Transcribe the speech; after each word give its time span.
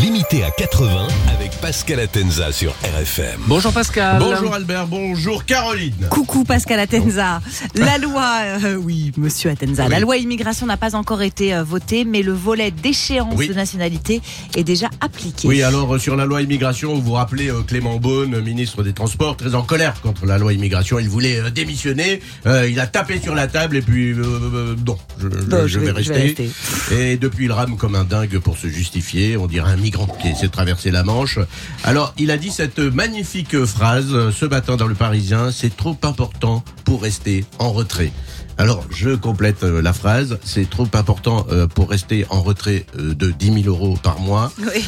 Limité 0.00 0.42
à 0.42 0.50
80 0.50 1.06
avec 1.36 1.52
Pascal 1.60 2.00
Atenza 2.00 2.50
sur 2.52 2.72
RFM. 2.82 3.40
Bonjour 3.46 3.72
Pascal. 3.72 4.18
Bonjour 4.18 4.52
Albert, 4.52 4.88
bonjour 4.88 5.44
Caroline. 5.44 5.94
Coucou 6.10 6.42
Pascal 6.44 6.80
Atenza. 6.80 7.40
La 7.76 7.96
loi, 7.98 8.28
euh, 8.64 8.74
oui, 8.74 9.12
monsieur 9.16 9.50
Atenza, 9.50 9.88
la 9.88 10.00
loi 10.00 10.16
immigration 10.16 10.66
n'a 10.66 10.76
pas 10.76 10.96
encore 10.96 11.22
été 11.22 11.54
euh, 11.54 11.62
votée, 11.62 12.04
mais 12.04 12.22
le 12.22 12.32
volet 12.32 12.70
d'échéance 12.72 13.34
Oui. 13.36 13.48
de 13.48 13.54
nationalité 13.54 14.20
est 14.56 14.64
déjà 14.64 14.88
appliqué. 15.00 15.46
Oui, 15.46 15.62
alors 15.62 15.94
euh, 15.94 15.98
sur 15.98 16.16
la 16.16 16.24
loi 16.26 16.42
immigration, 16.42 16.94
vous 16.94 17.02
vous 17.02 17.12
rappelez 17.12 17.48
euh, 17.48 17.62
Clément 17.62 17.96
Beaune, 17.98 18.40
ministre 18.40 18.82
des 18.82 18.92
Transports, 18.92 19.36
très 19.36 19.54
en 19.54 19.62
colère 19.62 20.00
contre 20.02 20.26
la 20.26 20.38
loi 20.38 20.52
immigration. 20.52 20.98
Il 20.98 21.08
voulait 21.08 21.38
euh, 21.40 21.50
démissionner. 21.50 22.20
Euh, 22.46 22.68
il 22.68 22.80
a 22.80 22.86
tapé 22.88 23.20
sur 23.20 23.34
la 23.34 23.46
table 23.46 23.76
et 23.76 23.82
puis 23.82 24.10
euh, 24.12 24.22
euh, 24.24 24.76
non, 24.84 24.98
je, 25.20 25.28
je- 25.30 25.46
Non, 25.46 25.62
je 25.62 25.66
je 25.68 25.78
vais, 25.78 25.92
vais- 25.92 26.02
je 26.02 26.12
rester. 26.12 26.50
vais 26.90 27.12
Et 27.12 27.16
depuis, 27.16 27.44
il 27.44 27.52
rame 27.52 27.76
comme 27.76 27.94
un 27.94 28.04
dingue 28.04 28.38
pour 28.40 28.58
se 28.58 28.66
justifier. 28.66 29.36
On 29.36 29.46
dirait 29.46 29.70
un 29.70 29.83
migrant 29.84 30.06
qui 30.06 30.28
essaie 30.28 30.46
de 30.46 30.50
traverser 30.52 30.90
la 30.90 31.04
Manche. 31.04 31.38
Alors, 31.84 32.14
il 32.18 32.30
a 32.30 32.38
dit 32.38 32.50
cette 32.50 32.78
magnifique 32.78 33.64
phrase 33.66 34.06
euh, 34.12 34.32
ce 34.32 34.46
matin 34.46 34.76
dans 34.76 34.86
le 34.86 34.94
Parisien 34.94 35.52
c'est 35.52 35.76
trop 35.76 35.96
important 36.02 36.64
pour 36.84 37.02
rester 37.02 37.44
en 37.58 37.70
retrait. 37.70 38.10
Alors, 38.56 38.84
je 38.88 39.10
complète 39.16 39.64
euh, 39.64 39.82
la 39.82 39.92
phrase. 39.92 40.38
C'est 40.44 40.70
trop 40.70 40.86
important 40.94 41.44
euh, 41.50 41.66
pour 41.66 41.90
rester 41.90 42.24
en 42.30 42.40
retrait 42.40 42.86
de 42.96 43.30
10 43.32 43.62
000 43.64 43.66
euros 43.66 43.98
par 44.00 44.20
mois 44.20 44.52
Oui. 44.60 44.84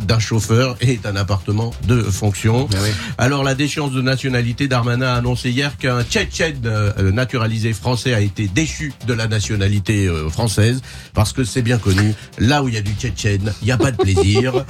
d'un 0.00 0.18
chauffeur 0.18 0.76
et 0.80 0.96
d'un 0.96 1.14
appartement 1.14 1.72
de 1.86 2.02
fonction. 2.02 2.66
Oui. 2.72 2.88
Alors 3.18 3.44
la 3.44 3.54
déchéance 3.54 3.92
de 3.92 4.00
nationalité, 4.00 4.68
Darmanin 4.68 5.06
a 5.06 5.14
annoncé 5.14 5.50
hier 5.50 5.76
qu'un 5.76 6.02
Tchétchène 6.02 6.60
naturalisé 7.12 7.72
français 7.74 8.14
a 8.14 8.20
été 8.20 8.48
déchu 8.48 8.92
de 9.06 9.12
la 9.12 9.28
nationalité 9.28 10.08
française 10.30 10.80
parce 11.12 11.32
que 11.34 11.44
c'est 11.44 11.62
bien 11.62 11.78
connu, 11.78 12.14
là 12.38 12.62
où 12.62 12.68
il 12.68 12.74
y 12.74 12.78
a 12.78 12.82
du 12.82 12.92
Tchétchène, 12.92 13.52
il 13.62 13.66
n'y 13.66 13.72
a 13.72 13.76
pas 13.78 13.90
de 13.92 13.97
plaisir. 13.98 14.64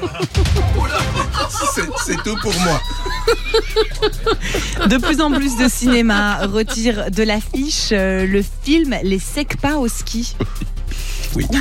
C'est- 2.05 2.17
tout 2.25 2.37
pour 2.43 2.53
moi. 2.61 2.81
De 4.87 4.97
plus 4.99 5.21
en 5.21 5.31
plus 5.31 5.57
de 5.57 5.69
cinéma 5.69 6.47
retire 6.47 7.11
de 7.11 7.23
l'affiche 7.23 7.91
euh, 7.93 8.27
le 8.27 8.43
film 8.63 8.97
Les 9.03 9.19
Secpas 9.19 9.77
au 9.77 9.89
ski. 9.89 10.35
Oui. 11.37 11.47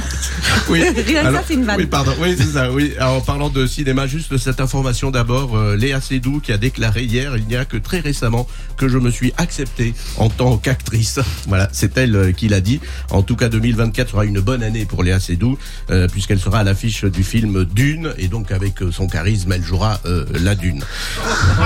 Oui. 0.69 0.81
Rien 0.81 1.23
que 1.25 1.33
ça, 1.33 1.43
c'est 1.47 1.53
une 1.53 1.63
vanne. 1.63 1.77
Oui, 1.77 1.85
pardon. 1.85 2.11
Oui, 2.19 2.35
c'est 2.37 2.43
ça. 2.45 2.69
Oui. 2.71 2.93
Alors, 2.99 3.15
en 3.15 3.21
parlant 3.21 3.49
de 3.49 3.65
cinéma, 3.65 4.05
juste 4.05 4.37
cette 4.37 4.59
information 4.59 5.11
d'abord. 5.11 5.55
euh, 5.57 5.77
Léa 5.77 6.01
Seydoux 6.01 6.41
qui 6.41 6.51
a 6.51 6.57
déclaré 6.57 7.03
hier, 7.03 7.37
il 7.37 7.45
n'y 7.45 7.55
a 7.55 7.63
que 7.63 7.77
très 7.77 7.99
récemment 8.01 8.47
que 8.75 8.89
je 8.89 8.97
me 8.97 9.09
suis 9.09 9.33
acceptée 9.37 9.93
en 10.17 10.29
tant 10.29 10.57
qu'actrice. 10.57 11.19
Voilà, 11.47 11.69
c'est 11.71 11.97
elle 11.97 12.15
euh, 12.15 12.31
qui 12.33 12.49
l'a 12.49 12.59
dit. 12.59 12.81
En 13.11 13.21
tout 13.21 13.37
cas, 13.37 13.47
2024 13.47 14.09
sera 14.11 14.25
une 14.25 14.41
bonne 14.41 14.61
année 14.61 14.85
pour 14.85 15.03
Léa 15.03 15.19
Seydoux 15.21 15.57
euh, 15.89 16.07
puisqu'elle 16.09 16.39
sera 16.39 16.59
à 16.59 16.63
l'affiche 16.63 17.05
du 17.05 17.23
film 17.23 17.63
Dune 17.65 18.13
et 18.17 18.27
donc 18.27 18.51
avec 18.51 18.75
son 18.91 19.07
charisme, 19.07 19.53
elle 19.53 19.63
jouera 19.63 20.01
euh, 20.05 20.25
la 20.33 20.55
Dune. 20.55 20.83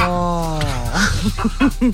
Oh. 0.08 0.60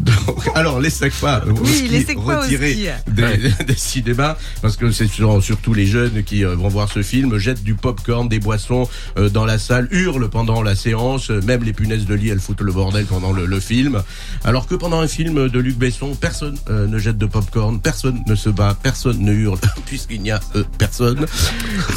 Donc, 0.00 0.48
alors 0.54 0.80
les 0.80 0.90
secpas, 0.90 1.42
au 1.46 1.52
Oui, 1.52 1.88
les 1.90 2.04
retirés 2.14 2.74
des, 3.08 3.64
des 3.66 3.74
cinémas, 3.76 4.36
parce 4.62 4.76
que 4.76 4.90
c'est 4.90 5.06
sur- 5.08 5.42
surtout 5.42 5.74
les 5.74 5.86
jeunes 5.86 6.22
qui 6.24 6.44
euh, 6.44 6.54
vont 6.54 6.68
voir 6.68 6.90
ce 6.90 7.02
film, 7.02 7.38
jettent 7.38 7.62
du 7.64 7.74
popcorn, 7.74 8.28
des 8.28 8.38
boissons 8.38 8.88
euh, 9.18 9.28
dans 9.28 9.44
la 9.44 9.58
salle, 9.58 9.88
hurlent 9.90 10.28
pendant 10.28 10.62
la 10.62 10.74
séance, 10.74 11.30
euh, 11.30 11.40
même 11.42 11.64
les 11.64 11.72
punaises 11.72 12.06
de 12.06 12.14
lit, 12.14 12.28
elles 12.28 12.40
foutent 12.40 12.60
le 12.60 12.72
bordel 12.72 13.06
pendant 13.06 13.32
le, 13.32 13.46
le 13.46 13.60
film. 13.60 14.02
Alors 14.44 14.66
que 14.66 14.74
pendant 14.74 15.00
un 15.00 15.08
film 15.08 15.48
de 15.48 15.58
Luc 15.58 15.76
Besson, 15.76 16.14
personne 16.14 16.56
ne 16.68 16.98
jette 16.98 17.18
de 17.18 17.26
popcorn, 17.26 17.80
personne 17.80 18.22
ne 18.26 18.34
se 18.34 18.48
bat, 18.50 18.76
personne 18.82 19.20
ne 19.20 19.32
hurle, 19.32 19.58
puisqu'il 19.86 20.20
n'y 20.22 20.30
a 20.30 20.40
euh, 20.54 20.64
personne. 20.78 21.26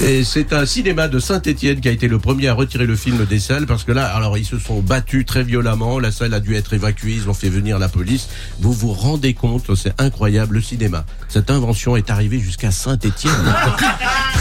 Et 0.02 0.24
c'est 0.24 0.54
un 0.54 0.66
cinéma 0.66 1.08
de 1.08 1.20
Saint-Étienne 1.20 1.82
qui 1.82 1.88
a 1.90 1.92
été 1.92 2.08
le 2.08 2.20
premier 2.20 2.48
à 2.48 2.54
retirer 2.54 2.86
le 2.86 2.96
film 2.96 3.26
des 3.26 3.40
salles, 3.40 3.66
parce 3.66 3.84
que 3.84 3.92
là, 3.92 4.06
alors 4.16 4.38
ils 4.38 4.46
se 4.46 4.58
sont 4.60 4.80
battus 4.82 5.26
très 5.26 5.44
violemment, 5.44 6.00
la 6.00 6.12
salle 6.12 6.34
a 6.34 6.40
dû 6.40 6.56
être 6.56 6.74
évacuée, 6.74 7.14
ils 7.14 7.30
ont 7.30 7.34
fait 7.34 7.50
la 7.60 7.90
police. 7.90 8.30
Vous 8.60 8.74
vous 8.74 8.94
rendez 8.94 9.34
compte, 9.34 9.76
c'est 9.76 10.00
incroyable, 10.00 10.56
le 10.56 10.62
cinéma. 10.62 11.06
Cette 11.28 11.52
invention 11.52 11.96
est 11.96 12.10
arrivée 12.10 12.40
jusqu'à 12.40 12.72
Saint-Étienne. 12.72 13.34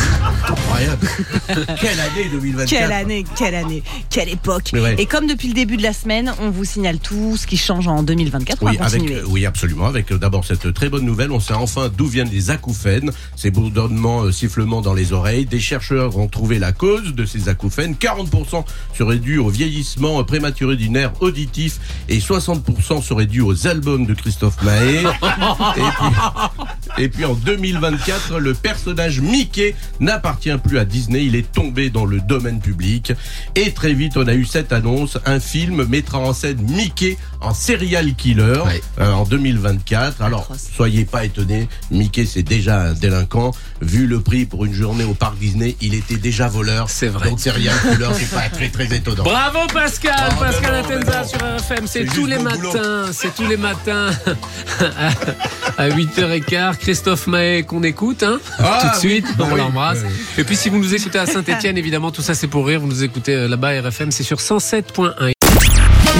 Quelle 1.80 2.00
année 2.00 2.28
2024. 2.30 2.68
Quelle 2.68 2.92
année, 2.92 3.24
quelle 3.36 3.54
année, 3.54 3.82
quelle 4.10 4.28
époque. 4.28 4.70
Ouais. 4.74 4.96
Et 4.98 5.06
comme 5.06 5.26
depuis 5.26 5.48
le 5.48 5.54
début 5.54 5.76
de 5.76 5.82
la 5.82 5.92
semaine, 5.92 6.32
on 6.40 6.50
vous 6.50 6.64
signale 6.64 6.98
tout 6.98 7.36
ce 7.36 7.46
qui 7.46 7.56
change 7.56 7.88
en 7.88 8.02
2024. 8.02 8.62
On 8.62 8.66
Oui, 8.66 8.78
avec, 8.78 9.02
oui, 9.26 9.46
absolument. 9.46 9.86
Avec 9.86 10.12
euh, 10.12 10.18
d'abord 10.18 10.44
cette 10.44 10.72
très 10.74 10.88
bonne 10.88 11.04
nouvelle, 11.04 11.32
on 11.32 11.40
sait 11.40 11.54
enfin 11.54 11.90
d'où 11.94 12.06
viennent 12.06 12.30
les 12.30 12.50
acouphènes, 12.50 13.10
ces 13.36 13.50
bourdonnements, 13.50 14.24
euh, 14.24 14.32
sifflements 14.32 14.82
dans 14.82 14.94
les 14.94 15.12
oreilles. 15.12 15.46
Des 15.46 15.60
chercheurs 15.60 16.18
ont 16.18 16.28
trouvé 16.28 16.58
la 16.58 16.72
cause 16.72 17.14
de 17.14 17.24
ces 17.24 17.48
acouphènes. 17.48 17.94
40% 17.94 18.64
seraient 18.96 19.18
dus 19.18 19.38
au 19.38 19.48
vieillissement 19.48 20.22
prématuré 20.24 20.76
du 20.76 20.90
nerf 20.90 21.12
auditif 21.20 21.78
et 22.08 22.18
60% 22.18 23.02
seraient 23.02 23.26
dus 23.26 23.40
aux 23.40 23.66
albums 23.66 24.06
de 24.06 24.14
Christophe 24.14 24.60
Mahé. 24.62 24.98
et, 25.76 25.80
puis, 25.80 27.04
et 27.04 27.08
puis 27.08 27.24
en 27.24 27.34
2024, 27.34 28.38
le 28.38 28.54
personnage 28.54 29.20
Mickey 29.20 29.74
n'appartient 30.00 30.56
plus 30.62 30.78
à 30.78 30.84
Disney. 30.84 31.24
Il 31.24 31.34
est 31.34 31.37
tombé 31.42 31.90
dans 31.90 32.04
le 32.04 32.20
domaine 32.20 32.60
public. 32.60 33.12
Et 33.54 33.72
très 33.72 33.92
vite, 33.92 34.16
on 34.16 34.26
a 34.26 34.34
eu 34.34 34.44
cette 34.44 34.72
annonce. 34.72 35.18
Un 35.26 35.40
film 35.40 35.84
mettra 35.86 36.18
en 36.18 36.32
scène 36.32 36.60
Mickey 36.62 37.16
en 37.40 37.54
serial 37.54 38.14
killer 38.14 38.60
Ouais. 38.64 38.82
euh, 39.00 39.12
en 39.12 39.24
2024. 39.24 40.22
Alors, 40.22 40.48
soyez 40.56 41.04
pas 41.04 41.24
étonnés. 41.24 41.68
Mickey, 41.90 42.26
c'est 42.26 42.42
déjà 42.42 42.80
un 42.82 42.92
délinquant. 42.94 43.52
Vu 43.80 44.06
le 44.06 44.20
prix 44.20 44.44
pour 44.44 44.64
une 44.64 44.72
journée 44.74 45.04
au 45.04 45.14
parc 45.14 45.38
Disney, 45.38 45.76
il 45.80 45.94
était 45.94 46.16
déjà 46.16 46.48
voleur. 46.48 46.90
C'est 46.90 47.06
vrai. 47.06 47.30
Donc, 47.30 47.38
serial 47.40 47.74
killer, 47.80 48.08
c'est 48.18 48.30
pas 48.30 48.48
très, 48.52 48.68
très 48.68 48.92
étonnant. 48.96 49.22
Bravo 49.22 49.60
Pascal, 49.72 50.30
Oh, 50.32 50.40
Pascal 50.40 50.74
Atenza 50.74 51.22
non. 51.22 51.28
sur 51.28 51.38
RFM, 51.38 51.86
c'est 51.86 52.06
C'est 52.06 52.14
tous 52.14 52.26
les 52.26 52.38
matins, 52.38 53.04
c'est 53.12 53.34
tous 53.34 53.46
les 53.46 53.56
matins 53.56 54.10
à, 55.78 55.82
à 55.84 55.88
8h15. 55.90 56.76
Christophe 56.78 57.26
Mahé 57.28 57.62
qu'on 57.62 57.82
écoute, 57.84 58.22
hein, 58.24 58.38
Ah, 58.58 58.80
tout 58.82 58.94
de 58.96 59.00
suite, 59.08 59.26
oui. 59.28 59.34
on 59.48 59.52
Oui. 59.52 59.58
l'embrasse. 59.58 59.98
Oui. 60.04 60.10
Et 60.38 60.44
puis 60.44 60.56
si 60.56 60.68
vous 60.70 60.78
nous 60.78 60.94
écoutez 60.94 61.18
à 61.18 61.26
Saint-Etienne, 61.26 61.78
évidemment, 61.78 62.10
tout 62.10 62.22
ça 62.22 62.34
c'est 62.34 62.48
pour 62.48 62.66
rire, 62.66 62.80
vous 62.80 62.88
nous 62.88 63.04
écoutez 63.04 63.34
euh, 63.34 63.48
là-bas 63.48 63.80
RFM, 63.82 64.10
c'est 64.10 64.24
sur 64.24 64.38
107.1. 64.38 65.32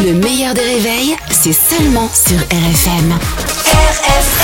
Le 0.05 0.13
meilleur 0.15 0.55
des 0.55 0.61
réveils, 0.61 1.17
c'est 1.31 1.53
seulement 1.53 2.09
sur 2.15 2.39
RFM. 2.39 3.13
RFM 3.67 4.38